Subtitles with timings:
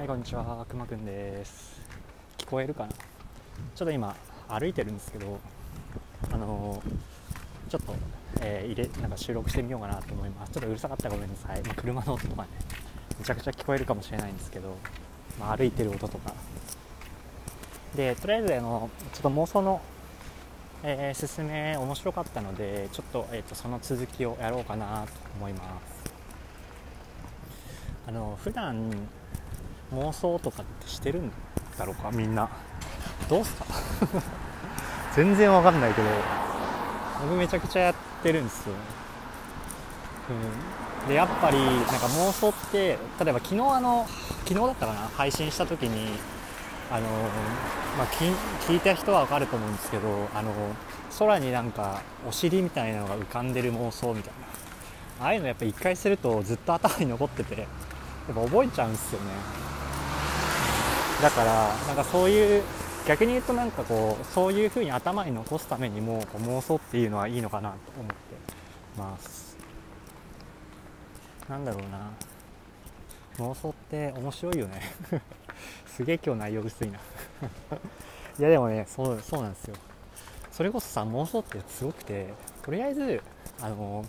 [0.00, 0.64] はいこんにちは。
[0.66, 1.78] くまくんです。
[2.38, 2.88] 聞こえるかな？
[3.74, 4.16] ちょっと今
[4.48, 5.38] 歩いてるんですけど
[6.32, 7.94] あのー、ちょっと、
[8.40, 10.52] えー、入れなんか収録してみようかなと思います。
[10.52, 12.48] ちょっとうるさかったらごめんなさい、まあ、車の音とかね
[13.18, 14.74] めちゃくちゃ聞こえるかもしれないんですけど、
[15.38, 16.32] まあ、歩いてる音とか。
[17.94, 19.82] でとりあえずあのちょっと妄想の
[20.82, 26.10] えー、進め面白かったのでちょっと,、えー、とその続きをやろうかなと思います。
[28.08, 28.90] あの普段
[29.94, 31.30] 妄想とかってしてるん
[31.78, 32.10] だろうか？
[32.12, 32.48] みんな。
[33.28, 33.64] どうすか？
[35.14, 36.08] 全然わかんないけど。
[37.22, 38.74] 僕めちゃくちゃやってるんですよ、
[41.02, 44.06] うん、でやっぱりなんか妄想って例えば昨日あの
[44.46, 45.00] 昨日だったかな？
[45.16, 46.18] 配信した時に
[46.90, 47.06] あの
[47.98, 50.52] まあ、聞いた人はわかると思うんですけどあの
[51.18, 54.32] 空になんかお尻みたいなのが浮かんでる妄想みたい
[55.20, 55.26] な。
[55.26, 59.26] ああいうのやっぱ一回するとずっと頭に残っててやっぱ覚えちゃうんですよね
[61.22, 62.62] だからなんかそういう
[63.06, 68.14] 逆に言うとなんかこうそういう風に頭に残すためにもこう妄想っていうのはいいのかなと思って
[68.96, 69.56] ます。
[71.48, 72.10] なんだろうな。
[73.38, 74.80] 妄想って面白いよね。
[75.86, 76.98] すげえ今日内容薄いな。
[78.38, 79.76] いやでもねそうそうなんですよ。
[80.52, 83.22] それこそさ妄想ってすごくてとりあえず
[83.60, 84.04] あの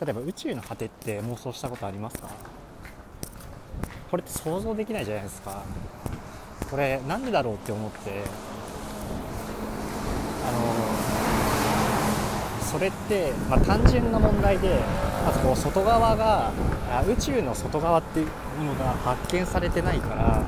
[0.00, 2.28] 例えば宇宙の果てって妄想したことありますか？
[4.10, 5.62] これって想像できないじゃないですか。
[6.72, 8.22] これなんでだろうって思って
[10.48, 10.58] あの
[12.64, 14.80] それって、まあ、単純な問題で
[15.26, 16.50] まずこう外側が
[17.06, 18.26] 宇宙の外側っていう
[18.58, 20.46] ものが発見されてないから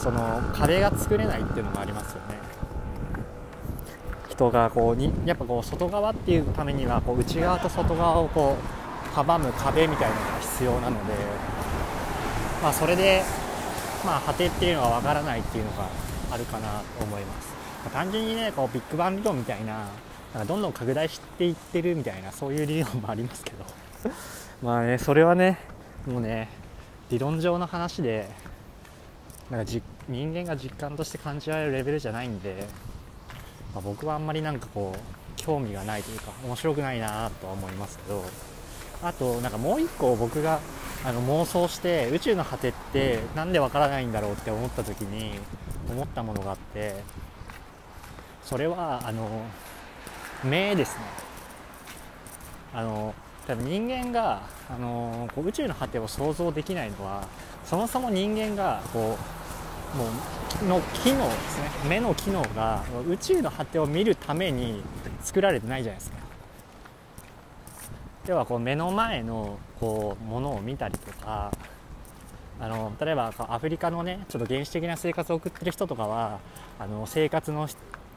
[0.00, 2.38] その壁が作れないっていうのがありますよね。
[4.28, 8.60] 人がこうにやっぱこう外側っていうためにはこう内側と外側をこう
[9.18, 11.14] 阻む壁みたいなのが必要なので
[12.62, 13.24] まあそれで
[14.04, 15.88] まあ、果てっていうのは分からないっていうのが
[16.30, 17.48] あるかなと思います、
[17.84, 19.86] まあ、単純にねこうビッグバン理論みたいな
[20.32, 23.64] なんかどんどん拡大していってるみたいなそういう理論もありますけど。
[24.62, 25.58] まあねそれはね
[26.06, 26.48] もうね
[27.10, 28.28] 理論上の話で
[29.50, 32.66] なんかじ人間が実感として感じられるレベルじゃないんで、
[33.74, 34.98] まあ、僕はあんまりなんかこう
[35.36, 38.24] 興味がないというか面白くないなとは思いますけど。
[39.02, 40.60] あとなんかもう一個僕が
[41.04, 45.32] あの妄想して宇宙の果てって何でわからないんだろうって思った時に
[45.90, 47.02] 思ったものがあって
[48.44, 49.28] それはあの
[50.44, 51.04] 目ですね。
[52.72, 53.14] あの
[53.46, 57.26] 多分人間があのこう宇宙の果てを想像できないのは
[57.64, 59.18] そもそも人間がこ
[59.94, 61.70] うもうの機能ですね。
[61.88, 64.82] 目の機能が宇宙の果てを見るために
[65.22, 66.19] 作られてないじゃないですか。
[68.30, 71.50] 要はこう目の前のこうものを見たりとか
[72.60, 76.38] あの例えばアフリカのねちょっと原始的な生活を送ってる人とかは
[76.78, 77.68] あの生活の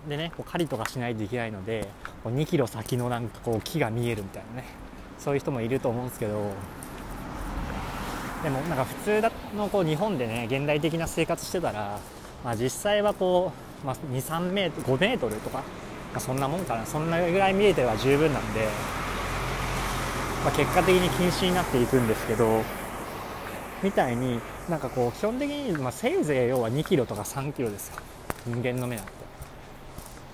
[0.07, 1.87] でねこう狩りとかしないといけないので
[2.23, 4.67] こう2キロ先のなんかこう木が見えるみたいなね
[5.17, 6.51] そういう人もいると思うんですけど
[8.43, 9.23] でもなんか普通
[9.57, 11.97] のこう日本でね現代的な生活してたら、
[12.45, 13.51] まあ、実際はこ
[13.83, 15.57] う、まあ、23メートル5メートルとか、
[16.11, 16.85] まあ、そんなもんかな。
[16.85, 18.67] そんなぐらい見えては十分なんで
[20.43, 22.61] まあ、結果的に禁止になっていくんですけど
[23.81, 24.39] みたいに
[24.69, 27.95] なんかこう基本的に、まあ、せいぜい要は2キロとか3キロですよ。
[28.45, 29.11] 人間の目なんて、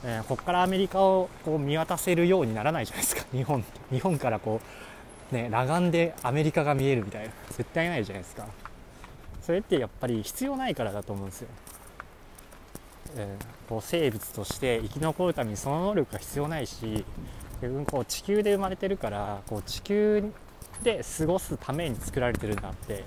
[0.03, 3.25] えー、ここからアメリカをこう見渡せるようにならないじゃないですか。
[3.33, 4.61] 日本日本からこ
[5.31, 7.31] うね裸眼でアメリカが見えるみたいな。
[7.49, 8.45] 絶対ないじゃないですか。
[9.49, 11.47] それってやっぱり必要ないからだと思うんですよ、
[13.15, 17.03] えー、こう生物として生き残るためにその能力が必要ないし
[17.61, 20.31] 自分こう地球で生まれてるからこう地球
[20.83, 23.03] で過ごすために作られてるんだって、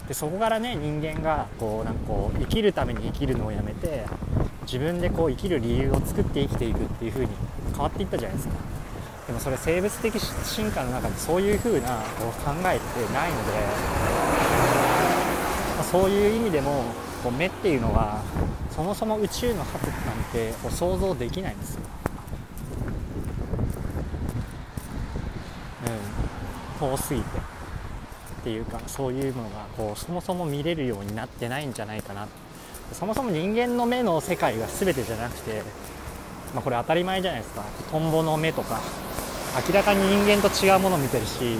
[0.00, 4.04] うん、でそこからね人間がこうなんかこう生きるために生きるのをやめて
[4.62, 7.30] 自分でこう生きる理由を作って生きていくっていう風に
[7.70, 8.54] 変わっていったじゃないですか。
[9.28, 13.52] でもそれ生物的進化の中でそういう風なこう考えってないので、
[15.76, 16.84] まあ、そういう意味でも
[17.22, 18.22] こう目っていうのは
[18.70, 21.82] そもそも宇宙の果てなんて想像できないんですよ。
[25.88, 25.98] ん。
[26.78, 32.28] 遠すぎてっていうかそういうものがこうそもそも見れるようになってないんじゃないかな
[32.92, 35.62] そもそも人間の目の世界が全てじゃなくて、
[36.54, 37.62] まあ、これ当たり前じゃないですか。
[37.90, 38.80] トンボの目とか
[39.68, 41.58] 明らかに人間と違うものを見てるし、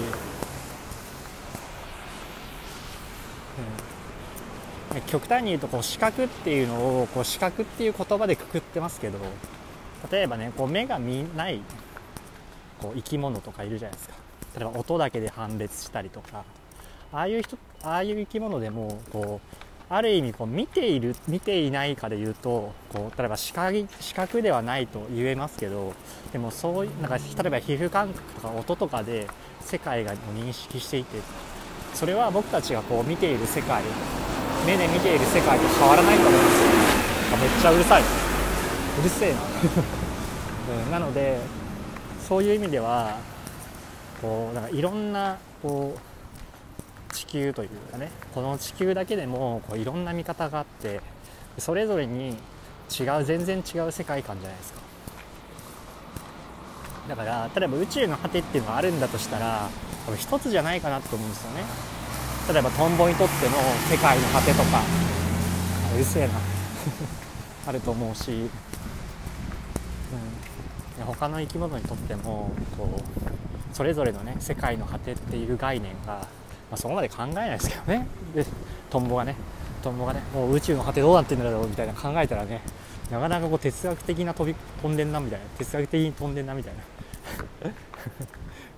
[4.93, 9.19] うん、極端に言うとこう視覚っていうのをこう視覚っていう言葉でくくってますけど
[10.11, 11.61] 例えばねこう目が見ない
[12.81, 14.15] こう生き物とかいるじゃないですか。
[14.55, 16.43] 例えば音だけで判別したりとか。
[17.11, 19.55] ああいう人ああいう生き物でもこう
[19.91, 25.93] ある意味こう見ている見ていないかで言うとこう例えば視覚視覚ではないと言えますけど
[26.31, 29.27] でもそういうなんか例えば皮膚感覚とか音とかで
[29.61, 31.17] 世界が認識していて
[31.95, 33.81] それは僕たちがこう見ている世界
[34.67, 36.69] 目で見ている世界と変わらないと思うんですよ。
[37.39, 38.01] めっちゃうるさい。
[38.01, 39.39] うるせえな、
[40.85, 41.39] うん、なので
[42.29, 43.17] そういう意味では
[44.21, 51.01] こうなんかいろんなこう地球というかねこの地球だけでもこういろんな見方があって
[51.57, 52.37] それぞれに
[52.89, 54.79] 違う全然違う世界観じゃないですか。
[57.09, 59.67] だから例えば宇宙の果てっていうのがあるんだとしたら
[60.05, 61.63] 多分一つじゃないかなと思うんですよね。
[62.53, 63.57] 例えばトンボにとっての
[63.89, 64.83] 世界の果てとか
[65.95, 66.33] うるせえな。
[67.67, 68.49] あると思うし、うん、
[71.05, 72.89] 他の生き物にとってもこ
[73.71, 76.27] うそれぞれのね世界の果てっていう概念が
[76.69, 78.07] まあ、そこまで考えないですけどね。
[78.35, 78.45] で
[78.89, 79.35] トンボがね
[79.81, 82.61] トンボがねもう宇宙の果てどうなってんだろうみたいな考えたらね
[83.11, 86.79] なかなかこう哲学的な飛び飛んでんなみたいな哲学的に飛んでんなみたいな。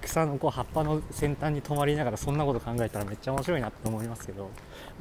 [0.01, 4.49] 草のこう葉っぱの先端に止まりながらそんなこと考えたらめっちゃ面白いなって思いますけど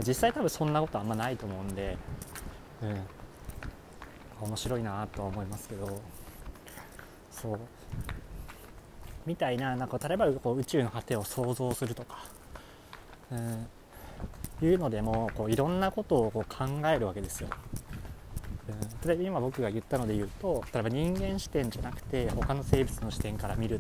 [0.07, 1.97] 実際多分そんなことあんまないと思うんで、
[2.83, 6.01] うん、面白いなとは思いますけど。
[7.41, 7.59] そう。
[9.27, 12.19] みたいななんか例えばこう宇宙の果てを想像するとか。
[13.31, 17.49] うん、いうのでもこういろんなことをこう考えるわけですよ。
[18.69, 23.79] うん、例えば今僕が言ったので言うと例えば人間視点じゃなくて他の生物の視点から見るっ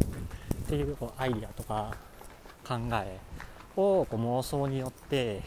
[0.68, 1.96] ていうこうアイデアとか
[2.66, 3.18] 考え
[3.76, 5.42] をこう妄想によって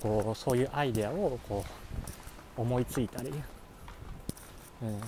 [0.00, 1.64] こうそういうアイデアをこ
[2.56, 3.30] う思いついたり、
[4.82, 5.00] うん、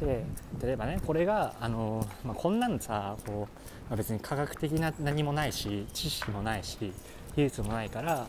[0.00, 0.24] で
[0.62, 6.92] 例えばねこれがあの、まあ、こんなんさこうまあ、別に科学的な何もないし知識もないし
[7.36, 8.26] 技術もないから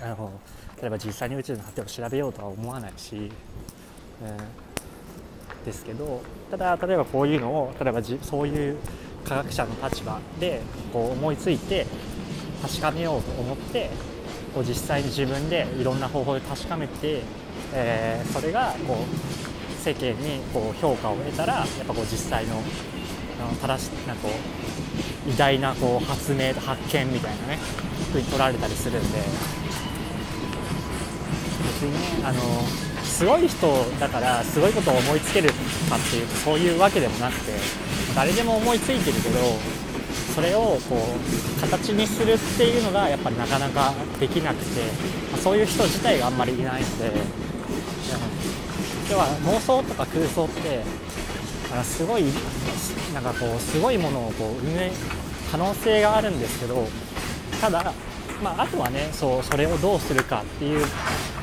[0.00, 0.32] あの
[0.80, 3.30] 例えば実際に宇宙の果てを調べようとは思わないし、うん、
[5.66, 8.78] ですけどただ例えばこういうのを例えばそういう
[9.26, 10.62] 科学者の立場で
[10.94, 11.86] こう思いついて
[12.62, 13.90] 確かめようと思って
[14.54, 17.20] こう実際に自分でいろんな方法で確かめて、
[17.74, 19.39] えー、それがこう
[19.80, 22.62] 世間にこう評価を得たらやっぱこう実際の
[23.62, 27.58] 正しなこう偉大なこう発明発見みたいなね
[28.12, 29.18] ふうに取られたりするんで。
[31.60, 32.40] 別にねあの
[33.04, 33.66] すごい人
[33.98, 35.54] だからすごいことを思いつけるか
[35.96, 37.52] っていうとそういうわけでもなくて
[38.14, 39.38] 誰でも思いついてるけど
[40.34, 44.80] それをこう形にするっていうのがやっぱりなかなかできなくて、
[45.42, 47.10] そういう人自体があんまりいないので
[49.10, 50.82] 要は妄想とか空想って
[51.72, 52.24] あすごい
[53.12, 54.92] なんかこうすごいものをこう運営
[55.50, 56.86] 可能性があるんですけど
[57.60, 57.92] ただ、
[58.42, 60.86] まあ、あとはねそうそれをどうするかっていう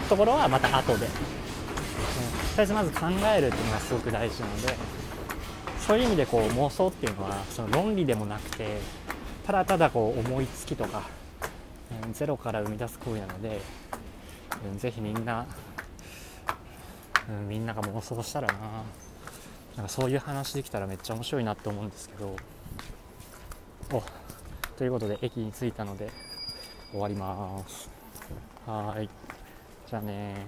[0.10, 4.74] ところはまた後で、うん、とりあえずまず考えるっていうのがすごく大事なので
[5.80, 8.80] そういう意味でこう妄想っていうのはその論理でもなくて
[9.46, 11.04] ただただこう思いつきとか、
[12.04, 13.60] うん、ゼロから生み出す行為なので、
[14.72, 15.46] うん、ぜひみんな、
[17.30, 18.54] うん、みんなが妄想したらな。
[19.76, 22.36] なんかそういう話できたらめっちゃ面白いなって思うんですけど。
[23.92, 24.04] お
[24.78, 26.10] ということで駅に着いたので
[26.92, 27.90] 終わります。
[28.66, 29.10] はい。
[29.88, 30.48] じゃあね